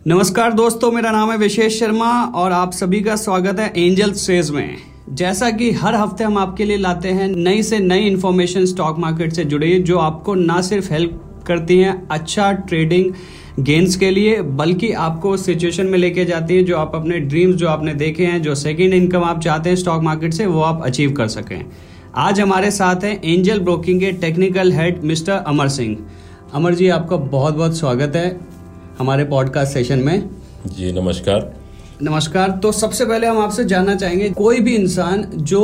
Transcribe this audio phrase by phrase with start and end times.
[0.00, 4.50] नमस्कार दोस्तों, मेरा नाम है विशेष शर्मा और आप सभी का स्वागत है एंजल सेज
[4.50, 4.76] में।
[5.10, 9.32] जैसा कि हर हफ़्ते हम आपके लिए लाते हैं नई से नई इन्फॉर्मेशन स्टॉक मार्केट
[9.32, 13.12] से जुड़ी, जो आपको ना सिर्फ़ हेल्प करती हैं अच्छा ट्रेडिंग
[13.60, 17.56] गेंस के लिए, बल्कि आपको उस सिचुएशन में लेके जाती हैं जो आप अपने ड्रीम्स
[17.56, 20.82] जो आपने देखे हैं, जो सेकेंड इनकम आप चाहते हैं स्टॉक मार्केट से, वो आप
[20.84, 21.64] अचीव कर सकें।
[22.16, 25.96] आज हमारे साथ हैं एंजल ब्रोकिंग के technical head mister Amar Singh.
[26.54, 28.59] Amar ji, आपका बहुत बहुत स्वागत है।
[29.00, 30.30] हमारे पॉडकास्ट सेशन में।
[30.66, 31.52] जी नमस्कार।
[32.02, 35.62] नमस्कार। तो सबसे पहले हम आपसे जानना चाहेंगे कोई भी इंसान जो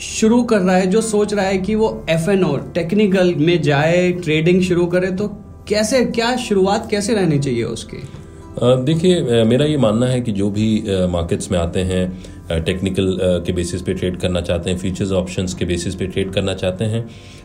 [0.00, 3.62] शुरू कर रहा है जो सोच रहा है कि वो एफ़ एन ओ टेक्निकल में
[3.62, 5.28] जाए ट्रेडिंग शुरू करे तो
[5.68, 8.02] कैसे क्या शुरुआत कैसे रहनी चाहिए उसकी?
[8.62, 10.68] देखिए मेरा ये मानना है कि जो भी
[11.10, 15.64] मार्केट्स में आते हैं टेक्निकल के बेसिस पे ट्रेड करना चाहते हैं फ्यूचर्स ऑप्शंस के
[15.64, 17.04] बेसिस पे ट्रेड करना चाहते हैं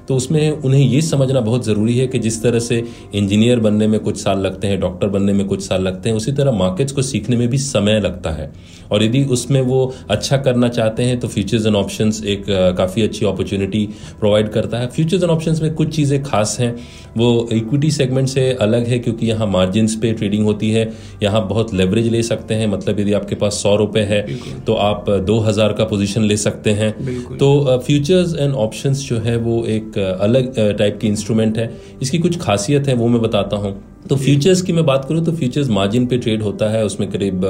[0.09, 2.83] तो उसमें उन्हें ये समझना बहुत ज़रूरी है कि जिस तरह से
[3.15, 6.31] इंजीनियर बनने में कुछ साल लगते हैं डॉक्टर बनने में कुछ साल लगते हैं उसी
[6.31, 8.51] तरह मार्केट्स को सीखने में भी समय लगता है।
[8.91, 12.45] और यदि उसमें वो अच्छा करना चाहते हैं तो फ्यूचर्स एंड ऑप्शंस एक
[12.77, 13.85] काफ़ी अच्छी अपॉर्चुनिटी
[14.19, 16.75] प्रोवाइड करता है। फ्यूचर्स एंड ऑप्शंस में कुछ चीज़ें खास हैं।
[17.17, 20.91] वो इक्विटी सेगमेंट से अलग है क्योंकि यहाँ मार्जिन पे ट्रेडिंग होती है।
[21.23, 24.21] यहाँ बहुत लेवरेज ले सकते हैं मतलब यदि आपके पास सौ रुपये है
[24.65, 26.91] तो आप दो हज़ार का पोजिशन ले सकते हैं।
[27.37, 32.39] तो फ्यूचर्स एंड ऑप्शंस जो है वो एक अलग टाइप की इंस्ट्रूमेंट है। इसकी कुछ
[32.39, 33.73] खासियत है वो मैं बताता हूँ।
[34.09, 37.45] तो फ्यूचर्स की मैं बात करूँ तो फ्यूचर्स मार्जिन पे ट्रेड होता है। उसमें करीब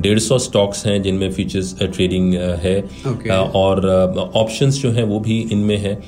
[0.00, 2.76] डेढ़ सौ स्टॉक्स हैं जिनमें फ्यूचर्स ट्रेडिंग है।
[3.08, 3.30] Okay.
[3.30, 3.86] और
[4.36, 5.98] ऑप्शंस जो हैं वो भी इनमें है।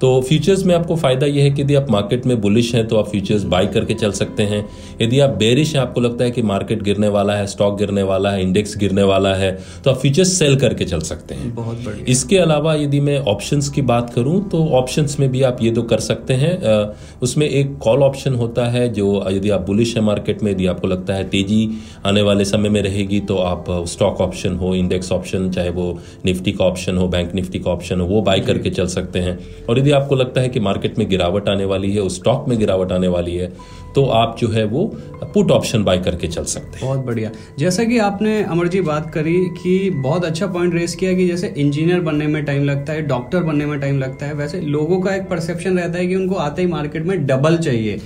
[0.00, 2.96] तो फ्यूचर्स में आपको फ़ायदा यह है कि यदि आप मार्केट में बुलिश हैं तो
[2.96, 4.64] आप फ्यूचर्स बाई करके चल सकते हैं।
[5.02, 8.30] यदि आप बेरिश हैं आपको लगता है कि मार्केट गिरने वाला है स्टॉक गिरने वाला
[8.30, 9.50] है इंडेक्स गिरने वाला है
[9.84, 13.60] तो आप फ्यूचर्स सेल करके चल सकते हैं। बहुत बढ़िया। इसके अलावा यदि मैं ऑप्शन
[13.74, 16.58] की बात करूँ तो ऑप्शन में भी आप ये तो कर सकते हैं
[17.22, 20.88] उसमें एक कॉल ऑप्शन होता है जो यदि आप बुलिश है मार्केट में यदि आपको
[20.88, 21.68] लगता है तेज़ी
[22.06, 25.86] आने वाले समय में रहेगी तो आप स्टॉक ऑप्शन हो इंडेक्स ऑप्शन चाहे वो
[26.24, 29.38] निफ्टी का ऑप्शन हो बैंक निफ्टी का ऑप्शन हो वो बाय करके चल सकते हैं।
[29.68, 32.58] और यदि आपको लगता है कि मार्केट में गिरावट आने वाली है उस स्टॉक में
[32.58, 33.52] गिरावट आने वाली है
[33.94, 34.84] तो आप जो है वो
[35.24, 39.10] पुट ऑप्शन बाय करके चल सकते हैं। बहुत बढ़िया। जैसा कि आपने अमर जी बात
[39.14, 43.02] करी कि बहुत अच्छा पॉइंट रेस किया कि जैसे इंजीनियर बनने में टाइम लगता है
[43.06, 46.34] डॉक्टर बनने में टाइम लगता है वैसे लोगों का एक परसेप्शन रहता है कि उनको
[46.40, 48.00] आते ही मार्केट में डबल चाहिए।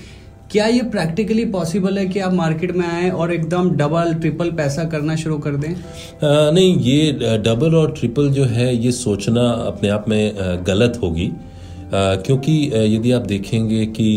[0.53, 4.85] क्या ये प्रैक्टिकली पॉसिबल है कि आप मार्केट में आए और एकदम डबल ट्रिपल पैसा
[4.85, 5.69] करना शुरू कर दें?
[5.69, 10.33] आ, नहीं ये डबल और ट्रिपल जो है ये सोचना अपने आप में
[10.67, 11.31] गलत होगी।
[11.95, 12.61] क्योंकि
[12.97, 14.09] यदि आप देखेंगे कि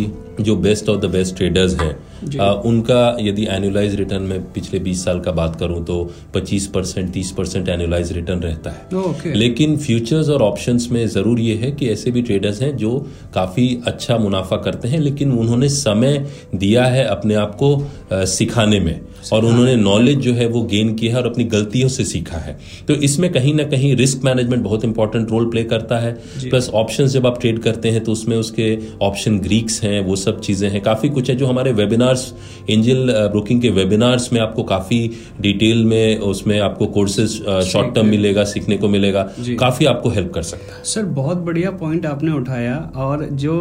[0.42, 1.96] जो best of the best traders हैं
[2.40, 5.96] आ, उनका यदि एनुअलाइज रिटर्न में पिछले 20 साल का बात करूँ तो
[6.36, 9.36] 25 परसेंट तीस परसेंट एनुअलाइज रिटर्न रहता है। Okay.
[9.36, 12.98] लेकिन फ्यूचर्स और ऑप्शंस में ज़रूर ये है कि ऐसे भी ट्रेडर्स हैं जो
[13.34, 19.00] काफ़ी अच्छा मुनाफा करते हैं लेकिन उन्होंने समय दिया है अपने आप को सिखाने में।
[19.34, 22.58] और उन्होंने नॉलेज जो है वो गेन किया है और अपनी गलतियों से सीखा है।
[22.88, 26.12] तो इसमें कहीं ना कहीं रिस्क मैनेजमेंट बहुत इंपॉर्टेंट रोल प्ले करता है।
[26.42, 30.40] प्लस ऑप्शन जब आप ट्रेड करते हैं तो उसमें उसके ऑप्शन ग्रीक्स हैं वो सब
[30.42, 32.34] चीज़ें हैं। काफ़ी कुछ है जो हमारे वेबिनार्स
[32.70, 35.00] एंजल ब्रोकिंग के वेबिनार्स में आपको काफ़ी
[35.42, 39.30] डिटेल में उसमें आपको कोर्सेज शॉर्ट टर्म मिलेगा सीखने को मिलेगा।
[39.60, 43.58] काफ़ी आपको हेल्प कर सकता है। सर बहुत बढ़िया पॉइंट आपने उठाया और जो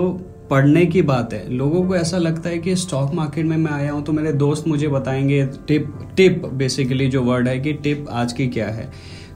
[0.50, 3.93] पढ़ने की बात है। लोगों को ऐसा लगता है कि स्टॉक मार्केट में मैं आया
[3.93, 8.33] हूँ तो मेरे दोस्त मुझे बताएँगे टिप टिप बेसिकली जो वर्ड है कि टिप आज
[8.33, 8.91] की क्या है।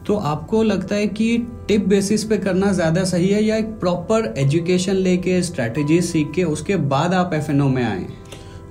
[0.07, 1.37] तो आपको लगता है कि
[1.69, 6.45] टिप बेसिस पे करना ज़्यादा सही है या एक प्रॉपर एजुकेशन लेके स्ट्रेटेजी सीख के
[6.47, 8.05] उसके बाद आप एफएनओ में आए?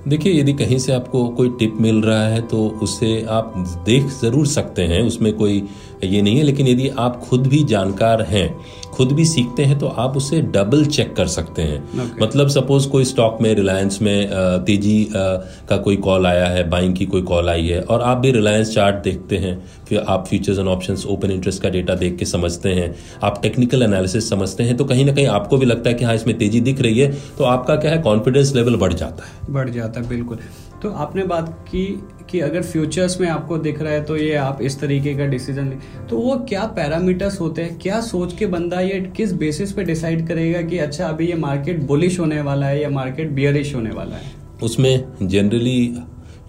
[0.08, 3.52] देखिए, यदि कहीं से आपको कोई टिप मिल रहा है तो उसे आप
[3.86, 5.62] देख ज़रूर सकते हैं। उसमें कोई
[6.04, 8.48] ये नहीं है, लेकिन यदि आप खुद भी जानकार हैं
[8.94, 12.22] खुद भी सीखते हैं तो आप उसे डबल चेक कर सकते हैं। Okay.
[12.22, 14.28] मतलब सपोज़ कोई स्टॉक में रिलायंस में
[14.66, 18.30] तेज़ी का कोई कॉल आया है बाइंग की कोई कॉल आई है और आप भी
[18.30, 19.54] रिलायंस चार्ट देखते हैं
[19.88, 23.82] फिर आप futures and options open interest का डेटा देख के समझते हैं आप टेक्निकल
[23.82, 26.60] एनालिसिस समझते हैं तो कहीं ना कहीं आपको भी लगता है कि हाँ इसमें तेज़ी
[26.60, 30.08] दिख रही है तो आपका क्या है कॉन्फिडेंस लेवल बढ़ जाता है। बढ़ जाता है
[30.08, 30.38] बिल्कुल।
[30.84, 31.84] तो आपने बात की
[32.30, 35.68] कि अगर फ्यूचर्स में आपको दिख रहा है तो ये आप इस तरीके का डिसीज़न
[35.68, 37.78] ले तो वो क्या पैरामीटर्स होते हैं?
[37.78, 41.82] क्या सोच के बंदा ये किस बेसिस पे डिसाइड करेगा कि अच्छा अभी ये मार्केट
[41.82, 44.32] बुलिश होने वाला है या मार्केट बियरिश होने वाला है?
[44.62, 45.94] उसमें जनरली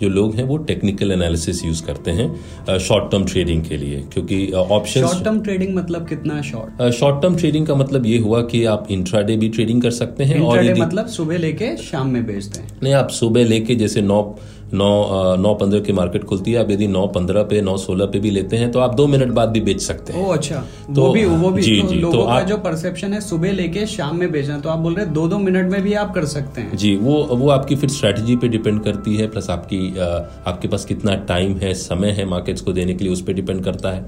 [0.02, 4.52] जो लोग हैं वो टेक्निकल एनालिसिस यूज़ करते हैं शॉर्ट टर्म ट्रेडिंग के लिए क्योंकि
[4.52, 8.64] ऑप्शन शॉर्ट टर्म ट्रेडिंग मतलब कितना शॉर्ट शॉर्ट टर्म ट्रेडिंग का मतलब ये हुआ कि
[8.66, 12.70] आप इंट्राडे भी ट्रेडिंग कर सकते हैं और मतलब सुबह लेके शाम में बेचते हैं।
[12.84, 14.22] नहीं आप सुबह लेके जैसे नौ
[14.76, 18.20] नौ नौ पंद्रह की मार्केट खुलती है। आप यदि नौ पंद्रह पे नौ सोलह पे
[18.20, 20.98] भी लेते हैं तो आप दो मिनट बाद भी बेच सकते हैं। ओ अच्छा। तो-
[20.98, 23.52] वो भी वो भी जी, तो जी, लोगों तो का आप- जो परसेप्शन है सुबह
[23.52, 26.14] लेके शाम में बेचना। तो आप बोल रहे हैं दो दो मिनट में भी आप
[26.14, 29.98] कर सकते हैं। जी वो वो आपकी फिर स्ट्रैटेजी पे डिपेंड करती है प्लस आपकी
[30.48, 33.64] आपके पास कितना टाइम है समय है मार्केट्स को देने के लिए उस पर डिपेंड
[33.64, 34.06] करता है।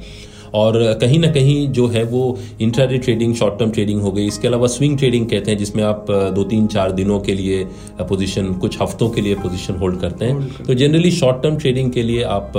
[0.53, 4.47] और कहीं ना कहीं जो है वो intraday trading short term trading हो गई। इसके
[4.47, 6.05] अलावा स्विंग ट्रेडिंग कहते हैं जिसमें आप
[6.35, 7.63] दो तीन चार दिनों के लिए
[8.01, 12.03] पोजीशन कुछ हफ्तों के लिए पोजीशन होल्ड करते हैं। तो जनरली शॉर्ट टर्म ट्रेडिंग के
[12.03, 12.51] लिए आप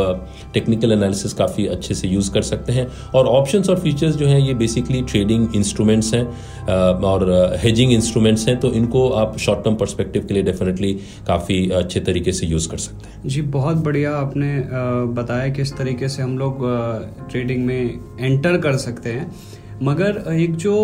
[0.55, 4.39] टेक्निकल एनालिसिस काफ़ी अच्छे से यूज़ कर सकते हैं। और ऑप्शंस और फीचर्स जो हैं
[4.39, 6.25] ये बेसिकली ट्रेडिंग इंस्ट्रूमेंट्स हैं
[7.05, 7.27] और
[7.63, 10.93] हेजिंग इंस्ट्रूमेंट्स हैं तो इनको आप शॉर्ट टर्म परस्पेक्टिव के लिए डेफिनेटली
[11.27, 14.53] काफ़ी अच्छे तरीके से यूज़ कर सकते हैं। जी बहुत बढ़िया आपने
[15.15, 16.67] बताया किस तरीके से हम लोग
[17.31, 17.78] ट्रेडिंग में
[18.21, 19.31] एंटर कर सकते हैं।
[19.83, 20.75] मगर एक जो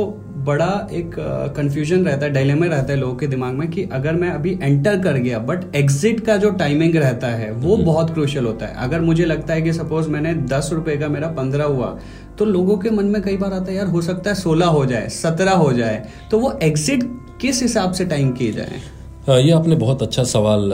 [0.47, 1.15] बड़ा एक
[1.57, 4.99] कंफ्यूजन रहता है डायलेमा रहता है लोगों के दिमाग में कि अगर मैं अभी एंटर
[4.99, 9.01] कर गया बट एग्जिट का जो टाइमिंग रहता है वो बहुत क्रूशियल होता है। अगर
[9.01, 11.99] मुझे लगता है कि सपोज़ मैंने दस रुपए का मेरा पंद्रह हुआ
[12.39, 14.85] तो लोगों के मन में कई बार आता है यार हो सकता है सोलह हो
[14.87, 17.03] जाए सत्रह हो जाए। तो वो एग्जिट
[17.41, 18.81] किस हिसाब से टाइम किए जाए?
[19.29, 20.71] ये आपने बहुत अच्छा सवाल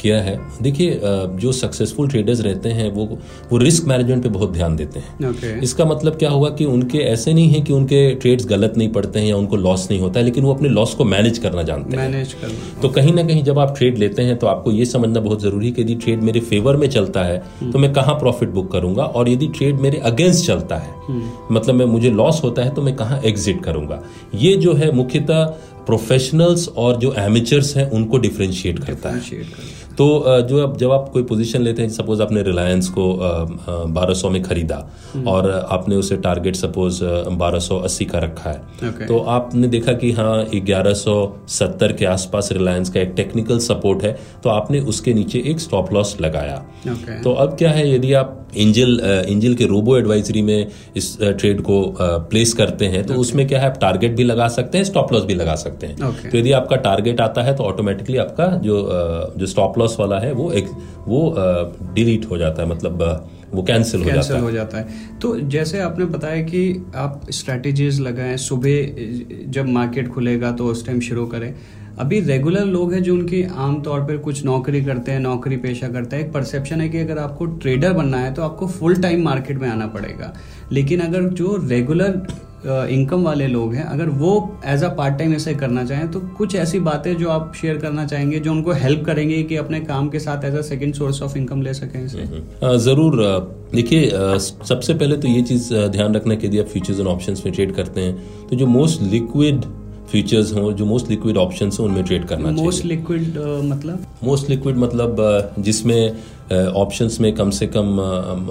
[0.00, 1.00] किया है। देखिए
[1.34, 3.04] जो सक्सेसफुल ट्रेडर्स रहते हैं वो
[3.52, 6.98] वो रिस्क मैनेजमेंट पे बहुत ध्यान देते हैं। ओके इसका मतलब क्या हुआ कि उनके
[7.04, 10.20] ऐसे नहीं है कि उनके ट्रेड्स गलत नहीं पड़ते हैं या उनको लॉस नहीं होता
[10.20, 13.22] है लेकिन वो अपने लॉस को मैनेज करना जानते हैं। मैनेज करना। तो कहीं ना
[13.22, 15.94] कहीं जब आप ट्रेड लेते हैं तो आपको ये समझना बहुत ज़रूरी है कि यदि
[15.96, 19.04] ट्रेड मेरे फेवर में चलता है तो मैं कहाँ प्रॉफिट बुक करूँगा?
[19.04, 20.96] और यदि ट्रेड मेरे अगेंस्ट चलता है
[21.52, 24.02] मतलब मैं मुझे लॉस होता है तो मैं कहाँ एग्जिट करूँगा?
[24.34, 25.44] ये जो है मुख्यतः
[25.88, 29.20] प्रोफेशनल्स और जो एमेचर्स हैं उनको डिफ्रेंशिएट करता है।
[29.98, 30.06] तो
[30.48, 33.06] जो अब जब आप कोई पोजीशन लेते हैं सपोज़ आपने रिलायंस को
[33.92, 34.76] बारह सौ में खरीदा
[35.28, 37.02] और आपने उसे टारगेट सपोज़
[37.38, 39.08] बारह सौ अस्सी का रखा है। Okay.
[39.08, 41.16] तो आपने देखा कि हाँ ग्यारह सौ
[41.50, 45.92] सत्तर के आसपास रिलायंस का एक टेक्निकल सपोर्ट है तो आपने उसके नीचे एक स्टॉप
[45.92, 50.66] लॉस लगाया। ओके तो अब क्या है यदि आप एंजल एंजल के रोबो एडवाइजरी में
[50.96, 54.78] इस ट्रेड को प्लेस करते हैं तो उसमें क्या है आप टारगेट भी लगा सकते
[54.78, 56.30] हैं स्टॉप लॉस भी लगा सकते हैं। Okay.
[56.32, 58.80] तो यदि आपका टारगेट आता है तो ऑटोमेटिकली आपका जो
[59.36, 60.68] जो स्टॉप लॉस वाला है वो एक
[61.06, 61.34] वो
[61.94, 63.02] डिलीट हो जाता है मतलब
[63.54, 68.00] वो कैंसिल हो जाता है। हो जाता है। तो जैसे आपने बताया कि आप स्ट्रैटेजीज
[68.00, 71.54] लगाएँ सुबह जब मार्केट खुलेगा तो उस टाइम शुरू करें।
[71.98, 76.16] अभी रेगुलर लोग हैं जो उनकी आमतौर पर कुछ नौकरी करते हैं नौकरी पेशा करते
[76.16, 79.58] हैं। एक परसेप्शन है कि अगर आपको ट्रेडर बनना है तो आपको फुल टाइम मार्केट
[79.58, 80.32] में आना पड़ेगा।
[80.72, 82.26] लेकिन अगर जो रेगुलर
[82.66, 84.30] इनकम वाले लोग हैं अगर वो
[84.66, 88.06] एज अ पार्ट टाइम ऐसे करना चाहें तो कुछ ऐसी बातें जो आप शेयर करना
[88.06, 91.36] चाहेंगे जो उनको हेल्प करेंगे कि अपने काम के साथ as a second source of
[91.38, 93.38] income ले सकें इसे। ज़रूर अ,
[93.74, 94.10] देखिए
[94.68, 97.74] सबसे पहले तो ये चीज़ ध्यान रखना कि यदि आप फ्यूचर्स एंड ऑप्शंस में ट्रेड
[97.74, 99.64] करते हैं तो जो मोस्ट लिक्विड
[100.10, 104.04] फ्यूचर्स हों जो मोस्ट लिक्विड ऑप्शन हैं उनमें ट्रेड करना मोस्ट लिक्विड मतलब?
[104.24, 106.12] मोस्ट लिक्विड मतलब जिसमें
[106.52, 107.98] ऑप्शंस में कम से कम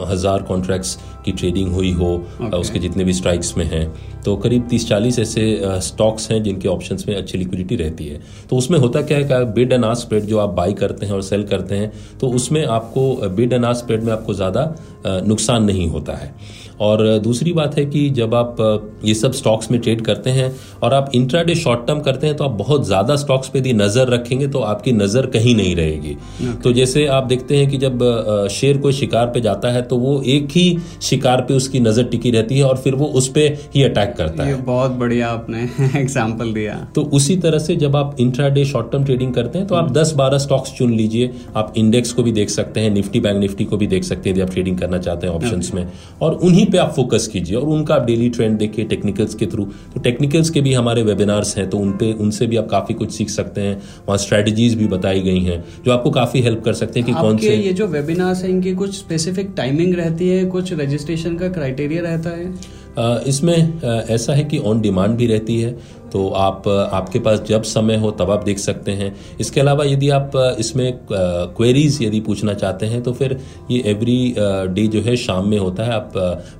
[0.09, 2.09] हज़ार कॉन्ट्रैक्ट्स की ट्रेडिंग हुई हो
[2.41, 2.53] okay.
[2.53, 3.87] उसके जितने भी स्ट्राइक्स में हैं।
[4.23, 8.77] तो करीब 30-40 ऐसे स्टॉक्स हैं जिनके ऑप्शंस में अच्छी लिक्विडिटी रहती है। तो उसमें
[8.79, 11.43] होता क्या है कि बिड एंड आस्क स्प्रेड जो आप बाई करते हैं और सेल
[11.43, 14.73] करते हैं तो उसमें आपको बिड एंड आस्क स्प्रेड में आपको ज़्यादा
[15.07, 16.33] नुकसान नहीं होता है।
[16.81, 18.55] और दूसरी बात है कि जब आप
[19.05, 20.51] ये सब स्टॉक्स में ट्रेड करते हैं
[20.83, 24.07] और आप इंट्राडे शॉर्ट टर्म करते हैं तो आप बहुत ज़्यादा स्टॉक्स पे यदि नज़र
[24.09, 26.15] रखेंगे तो आपकी नज़र कहीं नहीं रहेगी।
[26.63, 28.03] तो जैसे आप देखते हैं कि जब
[28.51, 32.31] शेर कोई शिकार पे जाता है तो वो एक ही शिकार पे उसकी नज़र टिकी
[32.31, 35.63] रहती है और फिर वो उस पर ही अटैक करता ये है। बहुत बढ़िया आपने
[35.99, 39.75] एग्ज़ाम्पल दिया। तो उसी तरह से जब आप इंट्राडे शॉर्ट टर्म ट्रेडिंग करते हैं तो
[39.75, 43.39] आप दस बारह स्टॉक्स चुन लीजिए। आप इंडेक्स को भी देख सकते हैं निफ्टी बैंक
[43.39, 45.87] निफ्टी को भी देख सकते हैं यदि आप ट्रेडिंग करना चाहते हैं ऑप्शन में।
[46.21, 49.65] और उन्हीं पे आप फोकस कीजिए और उनका आप डेली ट्रेंड देखिए टेक्निकल्स के थ्रू
[49.93, 53.11] तो टेक्निकल्स के भी हमारे वेबिनार्स हैं तो उन पे उनसे भी आप काफ़ी कुछ
[53.11, 53.75] सीख सकते हैं।
[54.07, 57.37] वहाँ स्ट्रेटजीज भी बताई गई हैं जो आपको काफ़ी हेल्प कर सकते हैं कि कौन
[57.37, 60.43] से ये जो वेबिनार्स हैं इनकी कुछ स्पेसिफिक टाइमिंग रहती है?
[60.47, 62.53] कुछ रजिस्ट्रेशन का क्राइटेरिया रहता है?
[63.27, 65.75] इसमें ऐसा है कि ऑन डिमांड भी रहती है
[66.13, 70.09] तो आप आपके पास जब समय हो तब आप देख सकते हैं। इसके अलावा यदि
[70.09, 73.37] आप इसमें क्वेरीज यदि पूछना चाहते हैं तो फिर
[73.71, 74.35] ये एवरी
[74.73, 76.13] डे जो है शाम में होता है। आप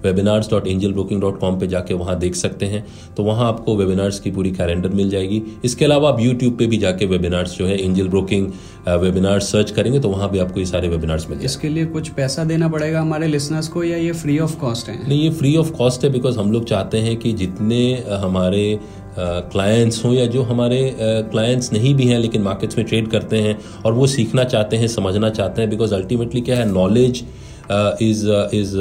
[0.03, 2.85] webinars dot Angel Broking dot com पर जाके वहाँ देख सकते हैं।
[3.17, 6.77] तो वहाँ आपको वेबिनार्स की पूरी कैलेंडर मिल जाएगी। इसके अलावा आप यूट्यूब पर भी
[6.77, 8.51] जाके वेबिनार्स जो है एंजल ब्रोकिंग
[8.89, 12.09] वेबिनार सर्च करेंगे तो वहाँ भी आपको ये सारे वेबिनार्स मिल जाएँगे। इसके लिए कुछ
[12.09, 15.07] पैसा देना पड़ेगा हमारे लिसनर्स को या ये फ्री ऑफ़ कॉस्ट है?
[15.07, 17.81] नहीं ये फ्री ऑफ़ कॉस्ट है बिकॉज़ हम लोग चाहते हैं कि जितने
[18.21, 18.79] हमारे
[19.19, 23.57] क्लाइंट्स हों या जो हमारे क्लाइंट्स नहीं भी हैं, लेकिन मार्केट्स में ट्रेड करते हैं
[23.85, 27.23] और वो सीखना चाहते हैं, समझना चाहते हैं बिकॉज़ अल्टीमेटली क्या है knowledge
[27.71, 28.75] is is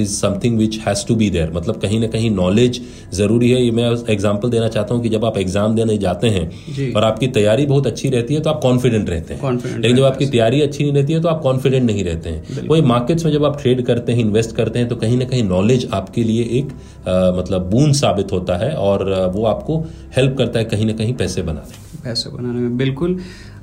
[0.00, 2.80] is something which has to be there मतलब कहीं ना कहीं नॉलेज
[3.14, 6.92] ज़रूरी है। ये मैं एग्ज़ाम्पल देना चाहता हूँ कि जब आप एग्ज़ाम देने जाते हैं
[6.94, 10.26] और आपकी तैयारी बहुत अच्छी रहती है तो आप कॉन्फिडेंट रहते हैं। लेकिन जब आपकी
[10.28, 13.44] तैयारी अच्छी नहीं रहती है तो आप कॉन्फिडेंट नहीं रहते हैं। वही मार्केट्स में जब
[13.44, 16.72] आप ट्रेड करते हैं इन्वेस्ट करते हैं तो कहीं ना कहीं नॉलेज आपके लिए एक
[17.08, 19.04] आ, मतलब बूंद साबित होता है और
[19.34, 19.78] वो आपको
[20.16, 23.18] हेल्प करता है कहीं ना कहीं पैसे बनाने पैसे बनाने में। बिल्कुल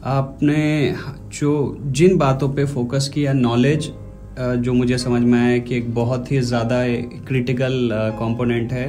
[0.05, 0.95] आपने
[1.33, 1.53] जो
[1.91, 3.91] जिन बातों पे फोकस किया नॉलेज
[4.37, 6.81] जो मुझे समझ में आया कि एक बहुत ही ज़्यादा
[7.27, 7.89] क्रिटिकल
[8.19, 8.87] कंपोनेंट है।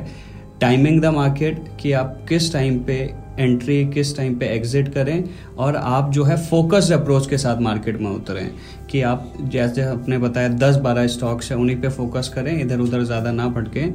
[0.61, 2.95] टाइमिंग द मार्केट कि आप किस टाइम पे
[3.39, 5.25] एंट्री किस टाइम पे एग्जिट करें
[5.59, 8.51] और आप जो है फोकस्ड अप्रोच के साथ मार्केट में उतरें।
[8.91, 13.03] कि आप जैसे आपने बताया, दस बारह स्टॉक्स हैं, उन्हीं पे फोकस करें इधर उधर
[13.05, 13.93] ज़्यादा ना भटकें।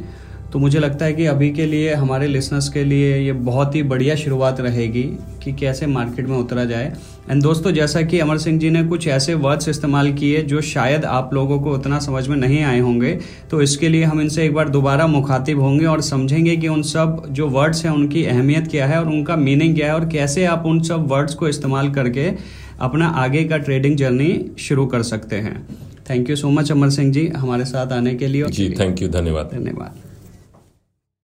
[0.53, 3.83] तो मुझे लगता है कि अभी के लिए हमारे लिसनर्स के लिए ये बहुत ही
[3.83, 5.03] बढ़िया शुरुआत रहेगी
[5.43, 6.91] कि कैसे मार्केट में उतरा जाए।
[7.29, 11.05] एंड दोस्तों जैसा कि अमर सिंह जी ने कुछ ऐसे वर्ड्स इस्तेमाल किए जो शायद
[11.05, 13.17] आप लोगों को उतना समझ में नहीं आए होंगे
[13.51, 17.23] तो इसके लिए हम इनसे एक बार दोबारा मुखातिब होंगे और समझेंगे कि उन सब
[17.31, 20.65] जो वर्ड्स हैं उनकी अहमियत क्या है और उनका मीनिंग क्या है और कैसे आप
[20.65, 22.29] उन सब वर्ड्स को इस्तेमाल करके
[22.81, 25.67] अपना आगे का ट्रेडिंग जर्नी शुरू कर सकते हैं।
[26.09, 29.07] Thank you so much Amar Singh ji हमारे साथ आने के लिए जी थैंक यू
[29.09, 30.10] धन्यवाद। धन्यवाद।